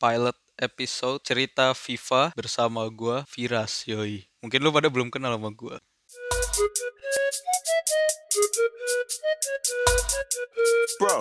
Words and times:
pilot 0.00 0.32
episode 0.56 1.20
cerita 1.20 1.76
FIFA 1.76 2.32
bersama 2.32 2.88
gua 2.88 3.28
Viras 3.28 3.84
yoi. 3.84 4.24
Mungkin 4.40 4.64
lu 4.64 4.72
pada 4.72 4.88
belum 4.88 5.12
kenal 5.12 5.36
sama 5.36 5.52
gua. 5.52 5.76
Bro. 10.96 11.20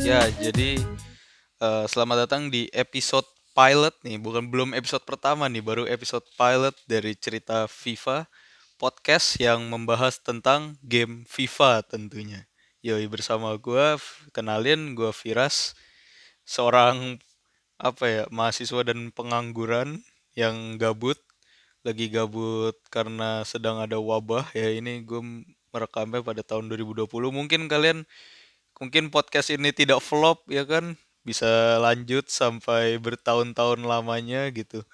Ya, 0.00 0.32
jadi 0.40 0.80
eh, 1.60 1.84
selamat 1.92 2.16
datang 2.24 2.48
di 2.48 2.72
episode 2.72 3.28
pilot 3.52 3.92
nih, 4.00 4.16
bukan 4.16 4.48
belum 4.48 4.72
episode 4.72 5.04
pertama 5.04 5.44
nih, 5.52 5.60
baru 5.60 5.84
episode 5.84 6.24
pilot 6.40 6.72
dari 6.88 7.12
cerita 7.20 7.68
FIFA 7.68 8.24
podcast 8.84 9.40
yang 9.40 9.72
membahas 9.72 10.20
tentang 10.20 10.76
game 10.84 11.24
FIFA 11.24 11.88
tentunya. 11.88 12.44
Yoi 12.84 13.08
bersama 13.08 13.56
gua, 13.56 13.96
kenalin 14.36 14.92
gua 14.92 15.08
Viras, 15.08 15.72
seorang 16.44 17.16
apa 17.80 18.04
ya 18.04 18.22
mahasiswa 18.28 18.84
dan 18.84 19.08
pengangguran 19.08 20.04
yang 20.36 20.76
gabut 20.76 21.16
lagi 21.80 22.12
gabut 22.12 22.76
karena 22.92 23.40
sedang 23.48 23.80
ada 23.80 23.96
wabah. 23.96 24.52
Ya 24.52 24.68
ini 24.68 25.00
gue 25.00 25.48
merekamnya 25.72 26.20
pada 26.20 26.44
tahun 26.44 26.68
2020 26.68 27.08
mungkin 27.32 27.72
kalian 27.72 28.04
mungkin 28.76 29.08
podcast 29.08 29.48
ini 29.48 29.72
tidak 29.72 30.04
flop 30.04 30.44
ya 30.52 30.68
kan? 30.68 31.00
Bisa 31.24 31.80
lanjut 31.80 32.28
sampai 32.28 33.00
bertahun-tahun 33.00 33.80
lamanya 33.80 34.52
gitu 34.52 34.84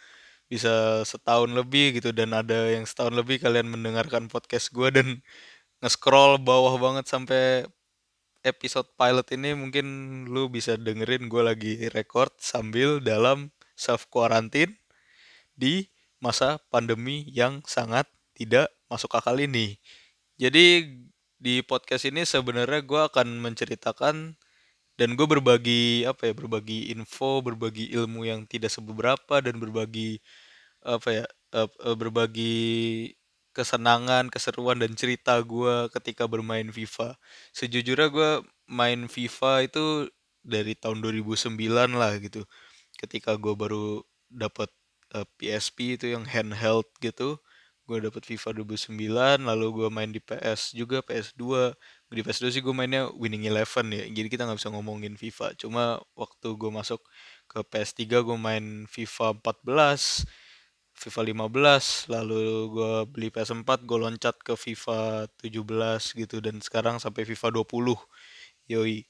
bisa 0.51 1.07
setahun 1.07 1.55
lebih 1.55 2.03
gitu 2.03 2.11
dan 2.11 2.35
ada 2.35 2.75
yang 2.75 2.83
setahun 2.83 3.15
lebih 3.15 3.39
kalian 3.39 3.71
mendengarkan 3.71 4.27
podcast 4.27 4.75
gue 4.75 4.91
dan 4.91 5.09
nge-scroll 5.81 6.43
bawah 6.43 6.75
banget 6.83 7.07
sampai 7.07 7.65
episode 8.43 8.89
pilot 8.99 9.29
ini 9.37 9.55
mungkin 9.55 9.87
lu 10.27 10.51
bisa 10.51 10.75
dengerin 10.75 11.31
gue 11.31 11.42
lagi 11.45 11.73
record 11.95 12.34
sambil 12.42 12.98
dalam 12.98 13.55
self 13.79 14.11
quarantine 14.11 14.77
di 15.55 15.89
masa 16.20 16.61
pandemi 16.69 17.25
yang 17.33 17.64
sangat 17.64 18.09
tidak 18.37 18.69
masuk 18.89 19.12
akal 19.17 19.37
ini. 19.37 19.77
Jadi 20.41 20.98
di 21.41 21.64
podcast 21.64 22.09
ini 22.09 22.25
sebenarnya 22.25 22.85
gue 22.85 23.01
akan 23.12 23.41
menceritakan 23.41 24.37
dan 25.01 25.17
gue 25.17 25.25
berbagi 25.25 26.05
apa 26.05 26.29
ya 26.29 26.34
berbagi 26.37 26.93
info, 26.93 27.41
berbagi 27.41 27.89
ilmu 27.97 28.29
yang 28.29 28.45
tidak 28.45 28.69
seberapa 28.69 29.41
dan 29.41 29.57
berbagi 29.57 30.20
apa 30.84 31.09
ya 31.09 31.25
eh, 31.57 31.97
berbagi 31.97 32.57
kesenangan, 33.57 34.31
keseruan 34.31 34.79
dan 34.83 34.92
cerita 34.95 35.41
gue 35.42 35.89
ketika 35.97 36.25
bermain 36.31 36.69
FIFA. 36.70 37.17
Sejujurnya 37.57 38.09
gue 38.12 38.31
main 38.70 39.09
FIFA 39.11 39.67
itu 39.67 39.84
dari 40.45 40.73
tahun 40.79 41.03
2009 41.05 41.57
lah 41.97 42.12
gitu. 42.23 42.45
Ketika 43.01 43.37
gue 43.41 43.55
baru 43.57 44.05
dapat 44.31 44.70
eh, 45.17 45.27
PSP 45.41 45.97
itu 45.98 46.07
yang 46.14 46.25
handheld 46.29 46.87
gitu, 47.03 47.41
gue 47.89 47.98
dapet 48.07 48.23
FIFA 48.29 48.62
2009, 48.62 49.42
lalu 49.51 49.67
gue 49.83 49.89
main 49.91 50.11
di 50.14 50.23
PS 50.23 50.77
juga, 50.77 51.03
PS2. 51.03 51.75
Di 52.11 52.27
PS2 52.27 52.50
sih 52.50 52.62
gue 52.62 52.75
mainnya 52.75 53.06
Winning 53.14 53.47
Eleven 53.47 53.86
ya, 53.94 54.03
jadi 54.11 54.27
kita 54.27 54.42
nggak 54.42 54.58
bisa 54.58 54.75
ngomongin 54.75 55.14
FIFA. 55.14 55.55
Cuma 55.55 56.03
waktu 56.19 56.48
gue 56.58 56.70
masuk 56.75 56.98
ke 57.47 57.62
PS3 57.62 58.27
gue 58.27 58.34
main 58.34 58.91
FIFA 58.91 59.39
14, 59.39 60.27
FIFA 60.91 61.20
15, 61.22 62.11
lalu 62.11 62.42
gue 62.75 62.92
beli 63.14 63.28
PS4, 63.30 63.86
gue 63.86 63.98
loncat 63.98 64.36
ke 64.42 64.58
FIFA 64.58 65.30
17 65.39 66.19
gitu 66.19 66.36
dan 66.42 66.58
sekarang 66.58 66.98
sampai 66.98 67.22
FIFA 67.22 67.62
20. 67.62 67.94
Yoi. 68.70 69.06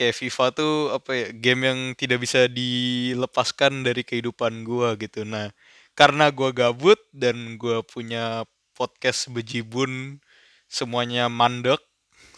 Kayak 0.00 0.16
FIFA 0.16 0.44
tuh 0.56 0.74
apa 0.96 1.10
ya, 1.12 1.28
game 1.36 1.60
yang 1.68 1.80
tidak 1.92 2.24
bisa 2.24 2.48
dilepaskan 2.48 3.84
dari 3.84 4.00
kehidupan 4.00 4.64
gua 4.64 4.96
gitu. 4.96 5.28
Nah, 5.28 5.52
karena 5.92 6.32
gua 6.32 6.56
gabut 6.56 6.96
dan 7.12 7.60
gua 7.60 7.84
punya 7.84 8.48
podcast 8.72 9.28
bejibun 9.28 10.24
semuanya 10.70 11.26
mandek 11.26 11.82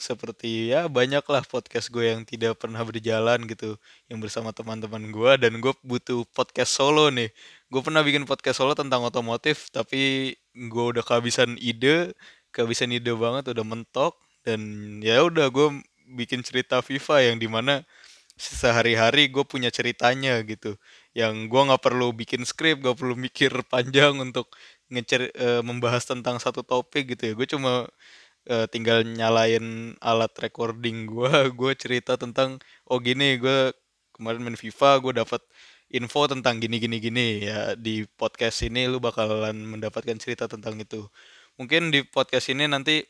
seperti 0.00 0.74
ya 0.74 0.90
banyaklah 0.90 1.46
podcast 1.46 1.86
gue 1.94 2.10
yang 2.10 2.26
tidak 2.26 2.58
pernah 2.58 2.82
berjalan 2.82 3.46
gitu 3.46 3.78
yang 4.10 4.18
bersama 4.18 4.50
teman-teman 4.50 5.14
gue 5.14 5.32
dan 5.38 5.52
gue 5.62 5.72
butuh 5.86 6.26
podcast 6.34 6.74
solo 6.74 7.06
nih. 7.14 7.30
Gue 7.70 7.80
pernah 7.84 8.02
bikin 8.02 8.26
podcast 8.26 8.58
solo 8.58 8.74
tentang 8.74 9.06
otomotif 9.06 9.70
tapi 9.70 10.34
gue 10.56 10.84
udah 10.96 11.04
kehabisan 11.06 11.54
ide 11.60 12.16
kehabisan 12.50 12.90
ide 12.90 13.14
banget 13.14 13.54
udah 13.54 13.62
mentok 13.62 14.18
dan 14.42 14.60
ya 15.04 15.22
udah 15.22 15.46
gue 15.54 15.84
bikin 16.18 16.42
cerita 16.42 16.82
FIFA 16.82 17.32
yang 17.32 17.36
di 17.38 17.46
mana 17.46 17.86
sehari-hari 18.34 19.30
gue 19.30 19.44
punya 19.46 19.70
ceritanya 19.70 20.42
gitu 20.42 20.74
yang 21.14 21.46
gue 21.46 21.60
nggak 21.68 21.82
perlu 21.84 22.10
bikin 22.16 22.42
skrip 22.48 22.80
gak 22.82 22.96
perlu 22.98 23.14
mikir 23.14 23.52
panjang 23.72 24.18
untuk 24.18 24.50
ngecer 24.92 25.32
eh, 25.32 25.62
membahas 25.64 26.04
tentang 26.04 26.36
satu 26.42 26.60
topik 26.66 27.16
gitu 27.16 27.32
ya. 27.32 27.34
Gue 27.38 27.48
cuma 27.48 27.88
eh, 28.48 28.66
tinggal 28.70 29.04
nyalain 29.06 29.94
alat 30.02 30.32
recording 30.40 31.06
gue 31.10 31.30
gue 31.58 31.72
cerita 31.78 32.16
tentang 32.18 32.58
oh 32.90 32.98
gini 33.02 33.38
gue 33.42 33.72
kemarin 34.16 34.40
main 34.44 34.58
FIFA 34.58 34.90
gue 35.02 35.12
dapat 35.22 35.42
info 35.92 36.24
tentang 36.26 36.58
gini 36.58 36.80
gini 36.80 36.96
gini. 36.98 37.26
Ya 37.46 37.76
di 37.76 38.08
podcast 38.08 38.64
ini 38.64 38.88
lu 38.88 38.98
bakalan 38.98 39.54
mendapatkan 39.76 40.16
cerita 40.18 40.48
tentang 40.48 40.80
itu. 40.80 41.06
Mungkin 41.60 41.92
di 41.92 42.00
podcast 42.08 42.48
ini 42.48 42.64
nanti 42.66 43.04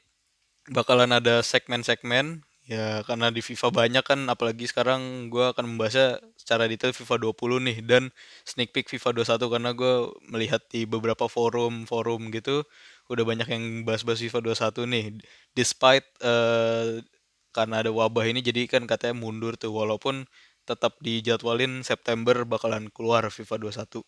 bakalan 0.70 1.10
ada 1.14 1.42
segmen-segmen 1.42 2.42
ya 2.62 3.02
karena 3.02 3.34
di 3.34 3.42
FIFA 3.42 3.74
banyak 3.74 4.04
kan 4.06 4.20
apalagi 4.30 4.70
sekarang 4.70 5.26
gue 5.34 5.50
akan 5.50 5.74
membahasnya 5.74 6.22
secara 6.38 6.70
detail 6.70 6.94
FIFA 6.94 7.34
20 7.34 7.66
nih 7.66 7.78
dan 7.82 8.02
sneak 8.46 8.70
peek 8.70 8.86
FIFA 8.86 9.18
21 9.26 9.50
karena 9.50 9.70
gue 9.74 9.94
melihat 10.30 10.62
di 10.70 10.86
beberapa 10.86 11.26
forum-forum 11.26 12.30
gitu 12.30 12.62
udah 13.12 13.24
banyak 13.28 13.48
yang 13.52 13.64
bahas-bahas 13.86 14.20
FIFA 14.24 14.40
21 14.52 14.88
nih 14.88 15.04
despite 15.52 16.06
eh, 16.24 17.04
karena 17.52 17.74
ada 17.84 17.90
wabah 17.92 18.24
ini 18.26 18.40
jadi 18.40 18.64
kan 18.70 18.88
katanya 18.88 19.16
mundur 19.20 19.54
tuh 19.60 19.72
walaupun 19.72 20.24
tetap 20.64 20.96
dijadwalin 21.04 21.84
September 21.84 22.48
bakalan 22.48 22.88
keluar 22.94 23.28
FIFA 23.28 23.56
21 23.60 24.02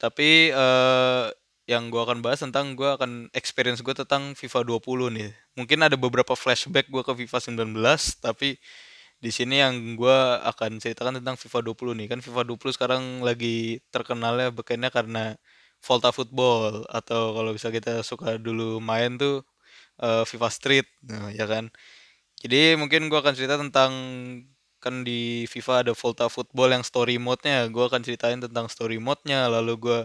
tapi 0.00 0.54
eh, 0.54 1.26
yang 1.70 1.86
gue 1.92 2.02
akan 2.02 2.18
bahas 2.18 2.42
tentang 2.42 2.74
gue 2.74 2.88
akan 2.88 3.30
experience 3.30 3.78
gue 3.86 3.94
tentang 3.94 4.34
FIFA 4.34 4.66
20 4.66 5.14
nih. 5.14 5.30
Mungkin 5.54 5.78
ada 5.86 5.94
beberapa 5.94 6.34
flashback 6.34 6.90
gue 6.90 7.02
ke 7.06 7.12
FIFA 7.14 7.38
19, 7.38 8.18
tapi 8.18 8.58
di 9.22 9.30
sini 9.30 9.62
yang 9.62 9.94
gue 9.94 10.18
akan 10.50 10.82
ceritakan 10.82 11.22
tentang 11.22 11.38
FIFA 11.38 11.70
20 11.70 11.94
nih. 11.94 12.06
Kan 12.10 12.18
FIFA 12.26 12.42
20 12.48 12.74
sekarang 12.74 13.02
lagi 13.22 13.78
terkenalnya 13.94 14.50
bekennya 14.50 14.90
karena 14.90 15.38
Volta 15.86 16.10
Football 16.12 16.84
atau 16.92 17.32
kalau 17.36 17.50
bisa 17.56 17.68
kita 17.72 18.04
suka 18.04 18.36
dulu 18.40 18.78
main 18.82 19.16
tuh 19.20 19.42
eh, 20.02 20.24
FIFA 20.28 20.48
Street, 20.52 20.88
nah, 21.08 21.30
ya 21.32 21.46
kan. 21.50 21.70
Jadi 22.42 22.76
mungkin 22.80 23.08
gue 23.12 23.18
akan 23.20 23.34
cerita 23.36 23.56
tentang 23.60 23.92
kan 24.80 25.04
di 25.04 25.44
FIFA 25.52 25.84
ada 25.84 25.92
Volta 25.92 26.26
Football 26.32 26.72
yang 26.80 26.84
story 26.86 27.20
mode-nya. 27.20 27.68
Gue 27.68 27.84
akan 27.88 28.00
ceritain 28.06 28.40
tentang 28.40 28.66
story 28.72 28.96
mode-nya. 28.96 29.46
Lalu 29.52 29.72
gue 29.76 29.98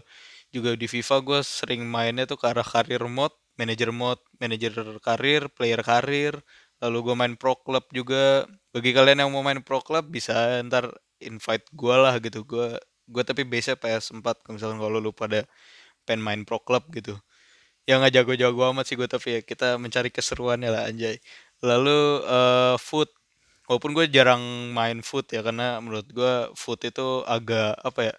juga 0.51 0.75
di 0.75 0.87
FIFA 0.87 1.15
gue 1.23 1.39
sering 1.43 1.81
mainnya 1.87 2.27
tuh 2.27 2.35
ke 2.39 2.45
arah 2.51 2.65
karir 2.67 3.03
mode, 3.07 3.35
manager 3.59 3.91
mode, 3.95 4.21
manager 4.41 4.99
karir, 4.99 5.47
player 5.55 5.81
karir. 5.83 6.33
Lalu 6.83 6.97
gue 7.11 7.15
main 7.15 7.33
pro 7.39 7.55
club 7.55 7.85
juga. 7.95 8.43
Bagi 8.75 8.91
kalian 8.91 9.23
yang 9.23 9.31
mau 9.31 9.43
main 9.43 9.63
pro 9.63 9.79
club 9.79 10.11
bisa 10.11 10.59
ntar 10.67 10.91
invite 11.23 11.65
gue 11.71 11.95
lah 11.95 12.15
gitu. 12.19 12.43
Gue 12.43 12.75
gue 13.09 13.23
tapi 13.25 13.43
biasa 13.47 13.77
PS4 13.79 14.41
kalau 14.43 14.53
misalkan 14.57 14.79
kalau 14.81 14.97
lu 15.01 15.11
pada 15.15 15.45
pengen 16.07 16.21
main 16.25 16.41
pro 16.47 16.59
club 16.61 16.85
gitu. 16.95 17.17
yang 17.89 18.01
nggak 18.03 18.15
jago-jago 18.23 18.61
amat 18.73 18.85
sih 18.89 18.97
gue 18.99 19.09
tapi 19.09 19.27
ya 19.39 19.41
kita 19.45 19.77
mencari 19.81 20.09
keseruannya 20.13 20.69
lah 20.73 20.83
anjay. 20.89 21.17
Lalu 21.65 21.99
eh, 22.25 22.75
foot 22.81 23.09
walaupun 23.69 23.91
gue 23.97 24.05
jarang 24.13 24.41
main 24.77 25.01
foot 25.05 25.27
ya 25.33 25.41
karena 25.45 25.79
menurut 25.83 26.07
gue 26.09 26.33
foot 26.57 26.81
itu 26.85 27.25
agak 27.25 27.77
apa 27.81 28.01
ya 28.13 28.15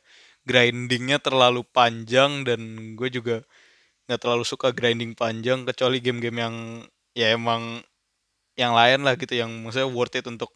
grindingnya 0.48 1.18
terlalu 1.22 1.62
panjang 1.66 2.42
dan 2.46 2.60
gue 2.98 3.08
juga 3.10 3.42
nggak 4.10 4.20
terlalu 4.22 4.44
suka 4.46 4.70
grinding 4.74 5.12
panjang 5.18 5.66
kecuali 5.68 5.98
game-game 6.02 6.38
yang 6.44 6.56
ya 7.18 7.34
emang 7.34 7.82
yang 8.56 8.72
lain 8.76 9.04
lah 9.06 9.14
gitu 9.20 9.34
yang 9.36 9.50
maksudnya 9.64 9.88
worth 9.90 10.16
it 10.18 10.26
untuk 10.28 10.52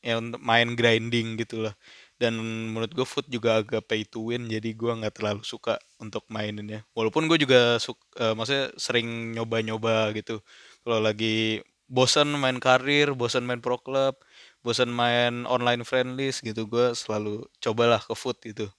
ya 0.00 0.16
untuk 0.22 0.40
main 0.40 0.72
grinding 0.78 1.36
gitu 1.40 1.68
lah 1.68 1.74
dan 2.20 2.36
menurut 2.76 2.92
gue 2.92 3.06
foot 3.08 3.26
juga 3.32 3.64
agak 3.64 3.88
pay 3.88 4.04
to 4.04 4.28
win 4.28 4.46
jadi 4.46 4.76
gue 4.76 4.92
nggak 5.00 5.16
terlalu 5.16 5.42
suka 5.42 5.80
untuk 5.96 6.22
maininnya. 6.28 6.84
Walaupun 6.92 7.26
gue 7.32 7.40
juga 7.40 7.80
suka 7.80 8.36
maksudnya 8.36 8.68
sering 8.76 9.32
nyoba-nyoba 9.34 10.12
gitu. 10.14 10.44
Kalau 10.84 11.00
lagi 11.00 11.64
bosan 11.90 12.30
main 12.38 12.60
karir 12.62 13.16
bosan 13.18 13.42
main 13.48 13.58
pro 13.58 13.74
club 13.80 14.14
bosan 14.62 14.92
main 14.94 15.42
online 15.50 15.82
friendlies 15.82 16.38
gitu 16.38 16.70
gue 16.70 16.94
selalu 16.94 17.42
cobalah 17.58 17.98
ke 17.98 18.14
foot 18.14 18.38
gitu 18.46 18.70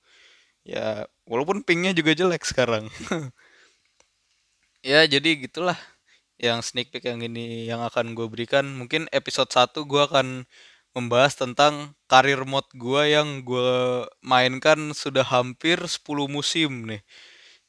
ya 0.64 1.04
walaupun 1.28 1.66
pingnya 1.66 1.92
juga 1.98 2.14
jelek 2.16 2.44
sekarang. 2.48 2.88
Ya 4.82 5.06
jadi 5.06 5.38
gitulah 5.38 5.78
yang 6.42 6.66
sneak 6.66 6.90
peek 6.90 7.06
yang 7.06 7.22
ini 7.22 7.70
yang 7.70 7.86
akan 7.86 8.18
gue 8.18 8.26
berikan. 8.26 8.66
Mungkin 8.66 9.06
episode 9.14 9.54
1 9.54 9.86
gue 9.86 10.02
akan 10.02 10.50
membahas 10.96 11.34
tentang 11.40 11.96
karir 12.12 12.44
mod 12.44 12.68
gue 12.76 13.04
yang 13.16 13.44
gue 13.48 14.06
mainkan 14.24 14.92
sudah 14.96 15.24
hampir 15.24 15.80
10 15.88 16.28
musim 16.32 16.88
nih. 16.90 17.02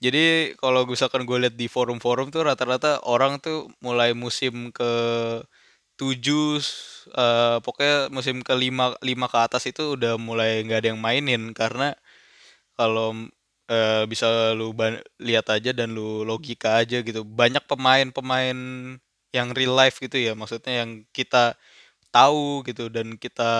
Jadi 0.03 0.55
kalau 0.59 0.85
misalkan 0.89 1.25
gue 1.29 1.39
lihat 1.49 1.57
di 1.59 1.67
forum-forum 1.71 2.31
tuh 2.35 2.43
rata-rata 2.49 3.01
orang 3.07 3.39
tuh 3.43 3.71
mulai 3.85 4.13
musim 4.19 4.71
ke 4.75 4.91
7 5.99 6.59
eh, 7.15 7.59
pokoknya 7.65 8.11
musim 8.15 8.41
ke 8.43 8.55
5 8.57 8.97
5 9.05 9.27
ke 9.33 9.39
atas 9.39 9.63
itu 9.71 9.95
udah 9.99 10.17
mulai 10.21 10.63
nggak 10.67 10.79
ada 10.85 10.89
yang 10.95 11.01
mainin. 11.03 11.53
Karena 11.55 11.95
kalau 12.79 13.15
eh, 13.71 14.05
bisa 14.11 14.53
lu 14.59 14.75
lihat 15.23 15.47
aja 15.53 15.71
dan 15.77 15.95
lu 15.97 16.25
logika 16.27 16.83
aja 16.83 17.01
gitu. 17.05 17.23
Banyak 17.27 17.65
pemain-pemain 17.71 18.59
yang 19.35 19.49
real 19.57 19.73
life 19.77 19.97
gitu 20.03 20.17
ya 20.21 20.33
maksudnya 20.37 20.85
yang 20.85 21.05
kita 21.17 21.57
tahu 22.13 22.63
gitu 22.69 22.93
dan 22.93 23.17
kita 23.19 23.51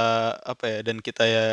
apa 0.45 0.65
ya 0.69 0.79
dan 0.87 1.01
kita 1.01 1.25
ya 1.25 1.47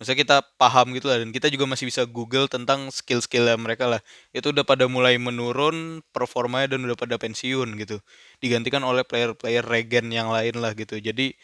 maksudnya 0.00 0.18
kita 0.24 0.36
paham 0.56 0.96
gitu 0.96 1.12
lah 1.12 1.20
dan 1.20 1.28
kita 1.28 1.52
juga 1.52 1.68
masih 1.68 1.84
bisa 1.92 2.08
Google 2.08 2.48
tentang 2.48 2.88
skill-skill 2.88 3.44
mereka 3.60 3.84
lah. 3.84 4.00
Itu 4.32 4.48
udah 4.56 4.64
pada 4.64 4.88
mulai 4.88 5.20
menurun 5.20 6.00
performanya 6.16 6.72
dan 6.76 6.88
udah 6.88 6.96
pada 6.96 7.20
pensiun 7.20 7.76
gitu. 7.76 8.00
Digantikan 8.40 8.80
oleh 8.80 9.04
player-player 9.04 9.60
regen 9.60 10.08
yang 10.08 10.32
lain 10.32 10.56
lah 10.56 10.72
gitu. 10.72 10.96
Jadi 10.96 11.36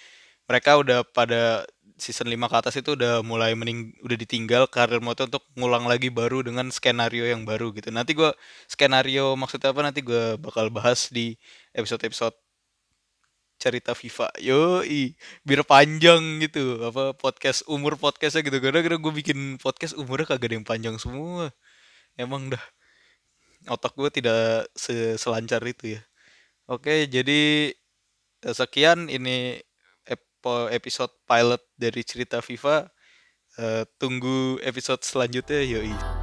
mereka 0.48 0.80
udah 0.80 1.04
pada 1.04 1.68
season 2.00 2.28
5 2.28 2.48
ke 2.52 2.56
atas 2.60 2.74
itu 2.80 2.92
udah 2.96 3.24
mulai 3.24 3.56
mening 3.56 3.92
udah 4.04 4.16
ditinggal 4.20 4.68
karir 4.68 5.00
mode 5.00 5.20
untuk 5.24 5.44
ngulang 5.56 5.88
lagi 5.88 6.08
baru 6.12 6.44
dengan 6.44 6.68
skenario 6.72 7.24
yang 7.28 7.44
baru 7.48 7.72
gitu. 7.76 7.88
Nanti 7.92 8.12
gua 8.16 8.32
skenario 8.68 9.36
maksudnya 9.36 9.72
apa? 9.72 9.80
Nanti 9.84 10.00
gua 10.04 10.36
bakal 10.40 10.68
bahas 10.72 11.08
di 11.12 11.36
episode-episode 11.76 12.36
cerita 13.66 13.92
FIFA 13.98 14.30
yoi 14.38 15.18
biar 15.42 15.66
panjang 15.66 16.22
gitu 16.44 16.86
apa 16.86 17.12
podcast 17.18 17.66
umur 17.66 17.98
podcastnya 17.98 18.46
gitu. 18.46 18.58
Karena 18.62 18.80
karena 18.84 18.98
gue 19.02 19.12
bikin 19.20 19.58
podcast 19.58 19.98
umurnya 19.98 20.26
kagak 20.30 20.48
ada 20.52 20.54
yang 20.58 20.66
panjang 20.66 20.96
semua. 21.02 21.50
Emang 22.18 22.52
dah. 22.54 22.62
Otak 23.66 23.98
gue 23.98 24.08
tidak 24.14 24.70
se- 24.78 25.18
selancar 25.18 25.62
itu 25.66 25.98
ya. 25.98 26.02
Oke 26.70 27.06
jadi 27.10 27.72
eh, 28.46 28.54
sekian 28.54 29.10
ini 29.10 29.58
episode 30.70 31.10
pilot 31.26 31.62
dari 31.74 32.02
cerita 32.06 32.38
FIFA 32.38 32.86
Eh, 33.56 33.88
tunggu 33.96 34.60
episode 34.60 35.00
selanjutnya 35.00 35.64
yoi 35.64 36.15